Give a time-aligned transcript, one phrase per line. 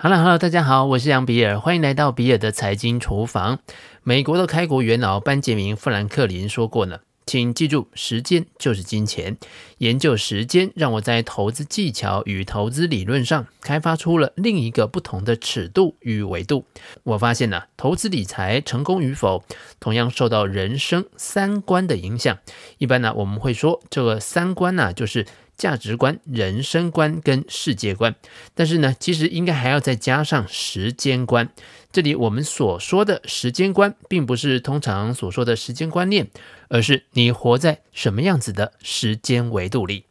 [0.00, 3.58] Hello，Hello，大家好，我是杨比尔，欢迎来到比尔的财经厨房。
[4.04, 9.36] 美国的开国元老班杰明·富兰克林说过呢，请记住，时间就是金钱。
[9.78, 16.64] 研究时间，让我在投资技巧与投资理论上开发出了另一个不同的尺度与维度。
[17.02, 19.42] 我发现呢，投资理财成功与否，
[19.80, 22.38] 同样受到人生三观的影响。
[22.78, 25.26] 一般呢，我们会说这个三观呢，就是。
[25.58, 28.14] 价值观、人生观跟世界观，
[28.54, 31.50] 但是呢，其实应该还要再加上时间观。
[31.90, 36.28] 这里我们所说的时间观，并不是通常所说的时间观念，
[36.68, 40.04] 而是你活在什么样子的时间维度里。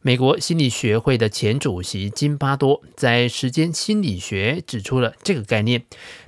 [0.00, 5.82] 美国心理学会的前主席金巴多在《时间心理学》指出了这个概念：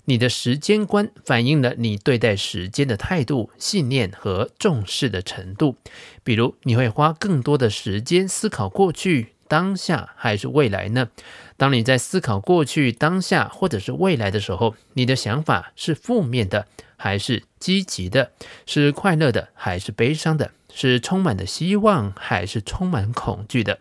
[0.07, 5.77] 你的时间观反映了你对待时间的态度、信念和重视的程度。
[6.25, 11.09] 比如，你会花更多的时间思考过去、当下还是未来呢？
[11.57, 16.67] 当你在思考过去、当下或者是未来的时候，你的想法是负面的
[16.97, 18.33] 还是积极的？
[18.67, 20.51] 是快乐的还是悲伤的？
[20.75, 23.79] 是充满的希望还是充满恐惧的？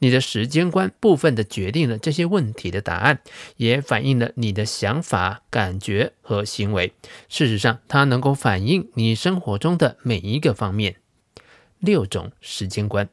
[0.00, 3.20] 你的时间观部分的决定了这些问题的答案，
[3.56, 6.92] 也反映了你的想法、感觉和行为。
[7.28, 10.96] 事实上，它能够反映你生活中的每一个方面。
[11.78, 13.08] 六种时间观，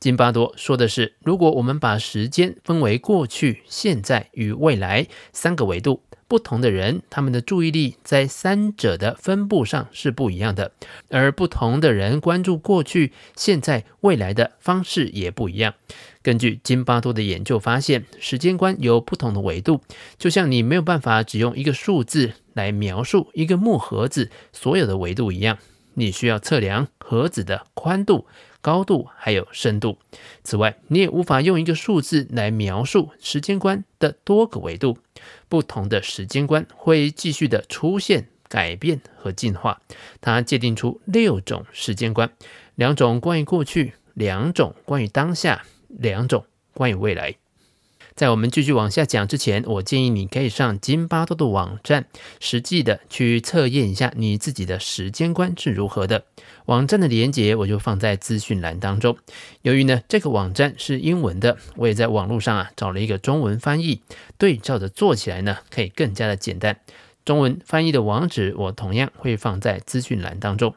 [0.00, 6.02] 金巴多说的是：如果我们把时间分为过去、现在与未来三个维度。
[6.26, 10.72] 不同的人，他们的注意力在三者的分布上是不一样的，
[11.10, 15.74] 而不同的人关注过去、现在、未来的方式也不一样。
[16.22, 19.82] 根据金巴多的研究发现，时间观有不同的维度，
[20.18, 25.58] 就像你没有办法只用一个数字来描述一个木盒子所有的维度一样，
[25.92, 28.26] 你需要测量盒子的宽度。
[28.64, 29.98] 高度还有深度。
[30.42, 34.96] 此外，你也无法用一个数字来描述时间观的多个维度。
[35.50, 39.82] 不同的时间观会继续的出现、改变和进化。
[40.22, 42.32] 它界定出六种时间观：
[42.74, 47.34] 两种关于过去，两种关于当下，两种关于未来。
[48.14, 52.06] 在我们继续往下讲之前，我建议你可以上金巴多的网站，
[52.38, 56.24] 实际的去测验一下你自己的时间观是如何的。
[56.66, 59.16] 网站的连接我就放在资讯栏当中。
[59.62, 64.00] 由于呢这个网站是英文的，我也在网络上啊找了一个中文翻译，
[64.38, 66.78] 对照着做起来呢可以更加的简单。
[67.24, 70.74] 中文翻译的网址我同样会放在资讯栏当中。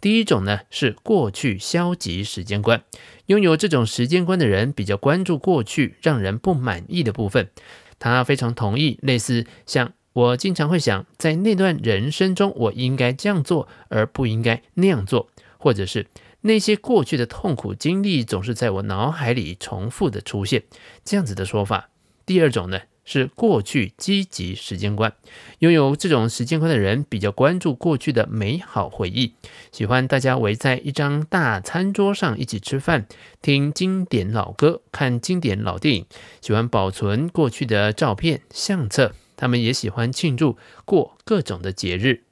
[0.00, 2.82] 第一种呢是过去消极时间观，
[3.26, 7.50] 拥有这种时间观的人比较关注过去让人不满意的部分。
[7.98, 16.06] 他非常同意类似像我经常会想，在那段人生中我应该这样做，而不应该那样做，或者是
[16.42, 20.64] 那些过去的痛苦经历总是在我脑海里重复的出现，
[21.04, 21.88] 这样子的说法。
[22.26, 22.80] 第二种呢？
[23.04, 25.12] 是过去积极时间观，
[25.58, 29.34] 拥有这种时间观的人比较关注过去的美好回忆，
[29.72, 33.06] 喜欢大家围在一张大餐桌上一起吃饭，
[33.42, 36.06] 听经典老歌，看经典老电影，
[36.40, 39.12] 喜欢保存过去的照片、相册。
[39.36, 42.22] 他们也喜欢庆祝过各种的节日。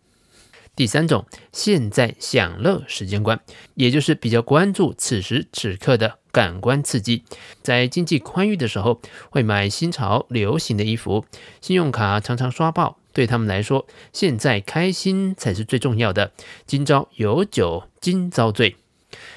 [0.74, 3.40] 第三种，现在享乐时间观，
[3.74, 7.22] 也就是比较关注此时此刻的感官刺激。
[7.62, 9.00] 在经济宽裕的时候，
[9.30, 11.24] 会买新潮流行的衣服，
[11.60, 12.98] 信用卡常常刷爆。
[13.12, 16.32] 对他们来说，现在开心才是最重要的。
[16.66, 18.76] 今朝有酒今朝醉。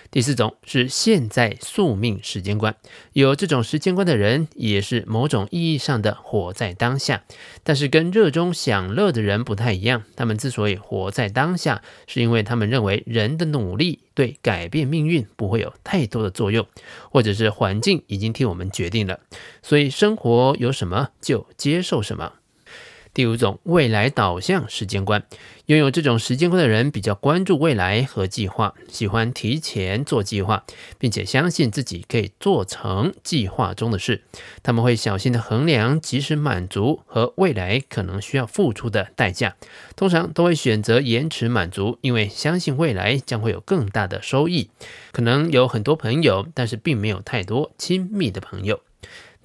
[0.10, 2.74] 第四种是现在宿命时间观，
[3.12, 7.24] 有这种时间观的人也是某种意义上的活在当下，
[7.66, 10.04] 但是跟热衷享乐的人不太一样。
[10.16, 16.66] 他们之所以活在当下，是因为他们认为人的努力对改变命运不会有太多的作用，
[17.12, 19.20] 或者是环境已经替我们决定了，
[19.62, 22.34] 所以生活有什么就接受什么。
[23.16, 25.24] 第五种未来导向时间观，
[25.68, 30.66] 拥有这种时间观的人比较关注未来和计划，喜欢提前做计划，
[31.00, 34.24] 并且相信自己可以做成计划中的事。
[34.62, 39.56] 他们会小心地衡量即时满足和未来可能需要付出的代价，
[39.96, 44.70] 通常都会选择延迟满足，因为相信未来将会有更大的收益。
[45.14, 48.82] 可能有很多朋友，但是并没有太多亲密的朋友。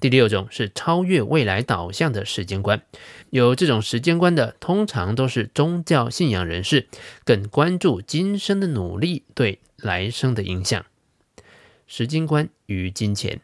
[0.01, 2.81] 第六种是超越未来导向的时间观，
[3.29, 6.87] 有这种时间观的，通常都是宗教信仰人士，
[7.23, 10.83] 更关注今生的努力对来生的影响。
[11.85, 13.41] 时间观与金钱。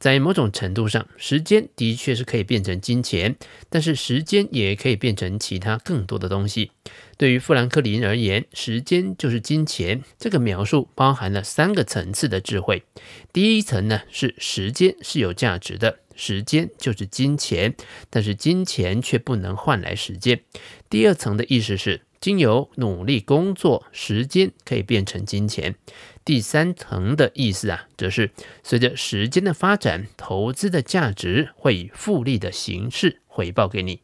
[0.00, 3.36] 在某种程度上，时间的确是可以变成金钱，
[3.68, 6.72] 但是时间也可以变成其他更多的东西。
[7.18, 10.02] 对于富兰克林而言，时间就是金钱。
[10.18, 12.82] 这个描述包含了三个层次的智慧。
[13.30, 15.98] 第一层呢，是时间是有价值的。
[16.16, 17.74] 时间就是金钱，
[18.08, 20.40] 但是金钱却不能换来时间。
[20.88, 25.74] 第二层的意思是，经由努力工作，时间可以变成金钱。
[26.22, 28.30] 第三层的意思啊，则是
[28.62, 34.00] 随着时间的发展，投资的价值会以复利的形式回报给你。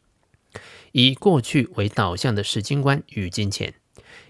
[0.93, 3.75] 以过去为导向的时间观与金钱。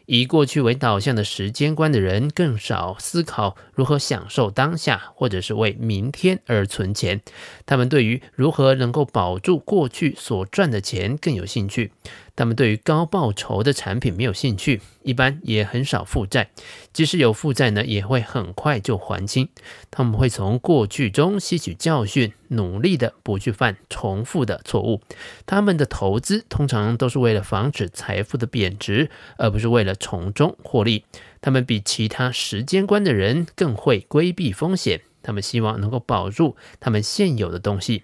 [0.05, 7.21] 以过去为导向的时间观的人，更少思考如何享受当下，或者是为明天而存钱。
[7.65, 11.91] 他们对于如何能够保住过去所赚的钱更有兴趣。
[12.37, 16.51] 他们对于高报酬的产品没有兴趣，一般也很少负债。
[16.93, 19.49] 即使有负债呢，也会很快就还清。
[19.89, 25.01] 他们会从过去中吸取教训，努力的不去犯重复的错误。
[25.47, 31.05] 他们的投资通常都是为了防止财富的贬值，而不是为了从中获利。
[31.41, 35.01] 他们比其他时间观的人更会规避风险。
[35.23, 38.03] 他们希望能够保住他们现有的东西。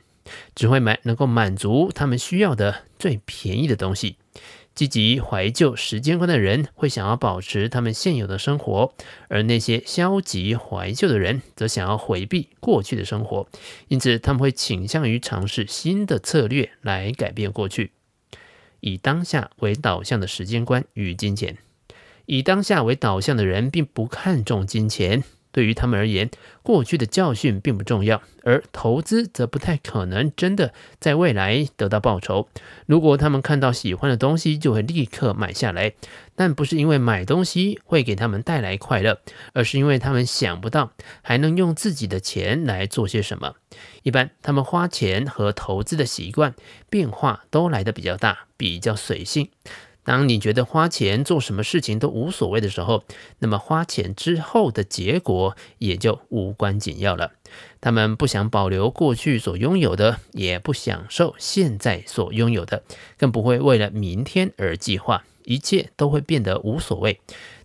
[0.56, 4.18] 只会买能够满足他们需要的最便宜的东西。
[4.75, 8.96] 积极怀旧时间观的人会想要保持他们现有的生活，
[9.28, 13.48] 而那些消极怀旧的人则想要回避过去的生活。
[13.88, 17.92] 因此，他们会倾向于尝试新的策略来改变过去。
[18.80, 21.60] 以当下为导向的时间观与金钱，
[22.25, 25.24] 以当下为导向的人并不看重金钱。
[25.54, 26.30] 对于他们而言，
[26.64, 32.50] 过去的教训并不重要，而投资则不太可能真的在未来得到报酬。
[32.86, 35.94] 如果他们看到喜欢的东西，就会立刻买下来，
[36.36, 39.20] 但不是因为买东西会给他们带来快乐，
[39.54, 40.92] 而是因为他们想不到
[41.22, 43.54] 还能用自己的钱来做些什么。
[44.02, 46.56] 一般他们花钱和投资的习惯
[46.90, 49.50] 变化都来得比较大，比较随性。
[50.04, 53.04] 当你觉得花钱做什么事情都无所谓的时候，
[53.40, 57.32] 那么花钱之后的结果也就无关紧要了。
[57.80, 62.84] 他们不想保留过去所拥有的，也不享受现在所拥有的，
[63.18, 67.20] 更不会为了明天而计划，一切都会变得无所谓。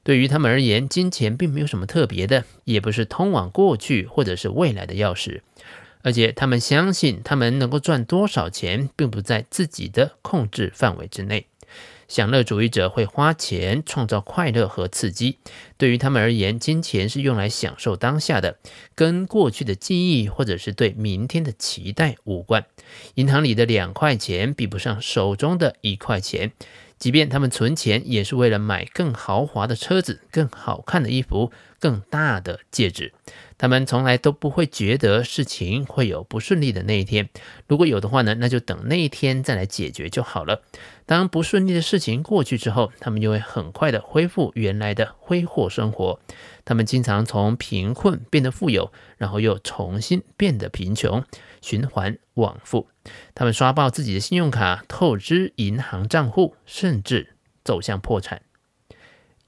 [0.05, 5.41] 对于他们而言，金钱并没有什么特别的，也不是通往过去或者是未来的钥匙，
[6.03, 11.47] 而且他们相信，他们能够赚多少钱，并不在自己的控制范围之内。
[12.09, 15.39] 享乐主义者会花钱创造快乐和刺激。
[15.77, 18.57] 对于他们而言，金钱是用来享受当下的，
[18.95, 22.65] 跟过去的记忆或者是对明天的期待无关。
[23.15, 26.53] 银行里的两块钱比不上手中的一块钱。
[26.99, 33.13] 即便他们存钱，也是为了买更豪华的车子、更好看的衣服、更大的戒指。
[33.57, 37.29] 他们从来都不会觉得事情会有不顺利的那一天。
[37.67, 40.63] 如果有的话呢，那就等那一天再来解决就好了。
[41.07, 46.21] 当不顺利的事情过去之后，他们就会很快的恢复原来的挥霍生活。
[46.65, 51.25] 他们经常从贫困变得富有，然后又重新变得贫穷，
[51.61, 52.87] 循环往复。
[53.35, 57.35] 他们刷爆自己的信用卡，透支银行账户，甚至
[57.65, 58.43] 走向破产。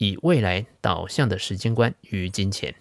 [0.00, 2.74] 以未来导向的时间观与金钱。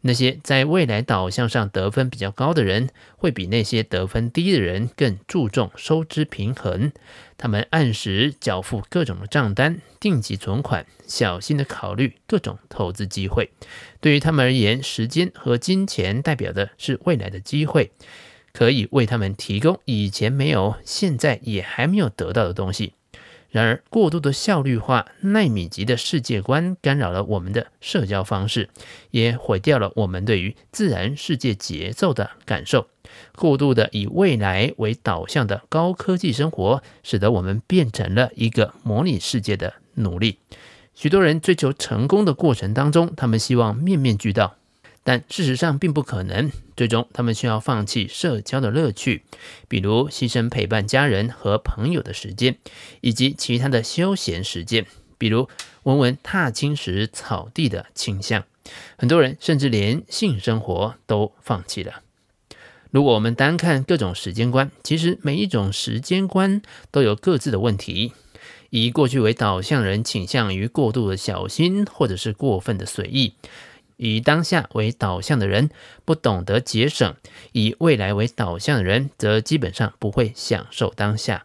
[0.00, 6.92] 那些在未来导向上得分比较高的人，会比那些得分低的人更注重收支平衡。
[7.36, 13.50] 他们按时缴付各种的账单，定期存款，小心的考虑各种投资机会。
[14.00, 17.90] 对于他们而言，时间和金钱代表的是未来的机会，
[18.52, 22.94] 可以为他们提供以前没有、现在也还没有得到的东西。
[23.58, 28.68] 然而，过度的效率化、耐米级的世界观干扰了我们的社交方式，
[29.10, 32.86] 也毁掉了我们对于自然世界节奏的感受。
[33.34, 40.38] 过度的以未来为导向的高科技生活，使得我们变成了一个模拟世界的奴隶。
[40.94, 44.54] 许多人追求成功的过程当中，他们希望面面俱到。
[45.08, 49.22] 但事实上并不可能，最终他们需要放弃社交的乐趣，
[49.66, 52.58] 比如牺牲陪伴家人和朋友的时间，
[53.00, 54.84] 以及其他的休闲时间，
[55.16, 55.48] 比如
[55.84, 58.44] 闻闻踏青时草地的清香。
[58.98, 62.02] 很多人甚至连性生活都放弃了。
[62.90, 66.60] 如果我们单看各种时间观，其实每一种时间观
[66.90, 68.12] 都有各自的问题。
[68.68, 73.32] 以过去为导向人倾向于过度的小心，或者是过分的随意。
[73.98, 75.68] 以当下为导向的人
[76.06, 77.14] 不懂得节省，
[77.52, 81.44] 以未来为导向的人则基本上不会享受当下。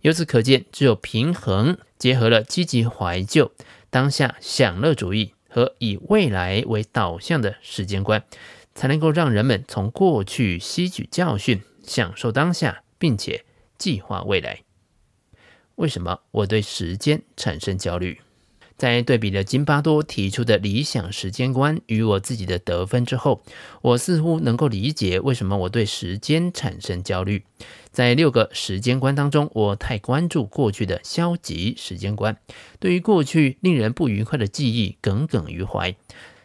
[0.00, 3.52] 由此可见，只有平衡结合了积极怀旧、
[3.90, 8.24] 当下享乐主义和以未来为导向的时间观，
[8.74, 13.44] 才能够让人们从过去吸取教训，享受当下，并且
[13.76, 14.62] 计划未来。
[15.76, 18.20] 为什么我对时间产生焦虑？
[18.80, 23.42] 在对比了金巴多提出的理想时间观与我自己的得分之后，
[23.82, 27.44] 我似乎能够理解为什么我对时间产生焦虑。
[27.90, 32.38] 在六个时间观当中，我太关注过去的消极时间观，
[32.78, 35.94] 对于过去令人不愉快的记忆耿耿于怀。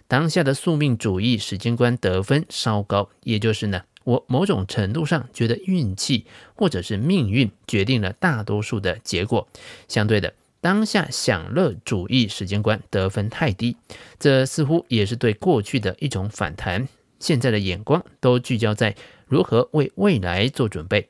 [0.09, 9.47] 当下的宿命主义时间观得分稍高，也就是呢，我某种程度上觉得运气或者是命运决定了大多数的结果。
[9.87, 10.33] 相对的，
[10.65, 13.77] 当下享乐主义时间观得分太低，
[14.17, 16.87] 这似乎也是对过去的一种反弹。
[17.19, 18.95] 现在的眼光都聚焦在
[19.27, 21.07] 如何为未来做准备。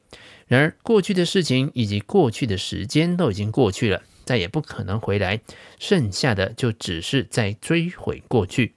[0.48, 5.40] 然而，过去的事情以及过去的时间都已经过去了，再也不可能回来，
[5.80, 8.74] 剩下的就只是在追悔过去。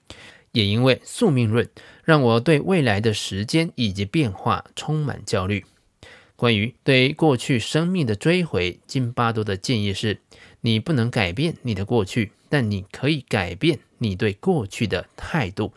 [0.53, 1.67] 也因为宿命论，
[2.05, 5.65] 让我对未来的时间以及变化充满焦虑。
[6.37, 10.21] 关于对过去生命的追悔，金巴多的建议是：
[10.61, 15.73] 你不能改变你的过去，但你可以改变你对过去的态度。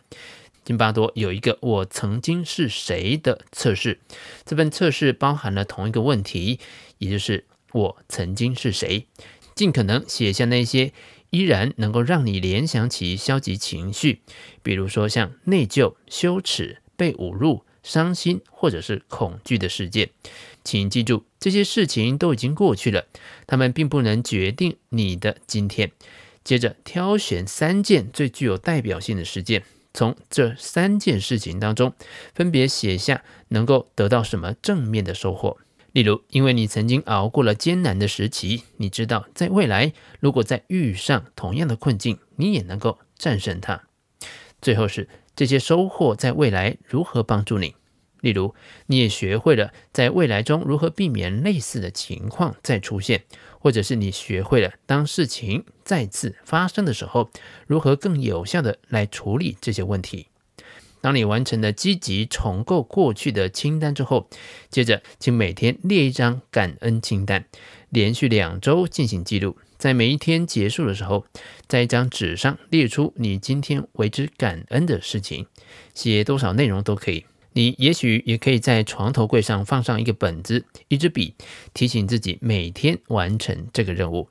[0.63, 3.99] 金巴多有一个“我曾经是谁”的测试，
[4.45, 6.59] 这份测试包含了同一个问题，
[6.99, 9.07] 也就是“我曾经是谁”。
[9.55, 10.93] 尽可能写下那些
[11.31, 14.21] 依然能够让你联想起消极情绪，
[14.63, 20.09] 比如说像内疚、羞耻、被侮辱、伤心或者是恐惧的事件。
[20.63, 23.05] 请记住，这些事情都已经过去了，
[23.45, 25.91] 他们并不能决定你的今天。
[26.43, 29.63] 接着挑选三件最具有代表性的事件。
[29.93, 31.93] 从这三件事情当中，
[32.33, 35.57] 分别写下能够得到什么正面的收获。
[35.91, 43.83] 例如，因为你曾经熬过了艰难的时期，你知道在未来如果再遇上同样的困境，你也能够战胜它。
[44.59, 47.75] 最后是这些收获在未来如何帮助你。
[48.23, 48.55] 例如，
[48.87, 53.25] 你也学会了在未来中如何避免类似的情况再出现，
[53.59, 57.29] 或者是你学会了当事情再次发生的时候，
[57.67, 60.27] 如何更有效的来处理这些问题。
[61.01, 64.29] 当你完成了积极重构过去的清单之后，
[64.69, 67.43] 接着请每天列一张感恩清单，
[67.89, 69.57] 连续两周进行记录。
[69.77, 71.25] 在每一天结束的时候，
[71.67, 75.45] 在一张纸上列出你今天为之感恩的事情，
[75.93, 77.25] 写多少内容都可以。
[77.53, 81.35] 你也许也可以在床头柜上放上一个本子、一支笔，
[81.73, 84.29] 提醒自己每天完成这个任务。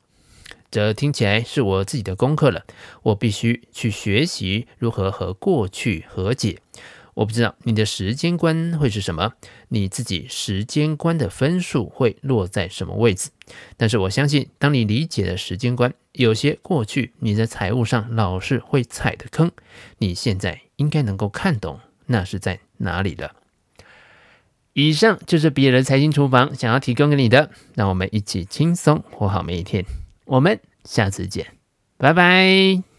[0.71, 2.65] 这听起来是我自己的功课了，
[3.03, 6.59] 我必须去学习如何和过去和解。
[7.15, 9.35] 我不知道你的时间观会是什么，
[9.69, 13.29] 你自己时间观的分数会落在什么位置？
[13.77, 19.53] 但是我相信，当你理解了时间观，有些过去你在财务上老是会踩的坑，
[19.99, 21.81] 你现在应该能够看懂。
[22.07, 23.33] 那是在哪里了？
[24.75, 29.85] 以上就是比尔的财经厨房想要提供给你的，让我们一起轻松活好每一天。
[30.25, 31.47] 我们下次见，
[31.99, 32.92] 拜拜。